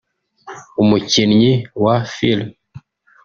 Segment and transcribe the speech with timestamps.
[0.81, 1.51] umukinnyi
[1.83, 2.41] wa film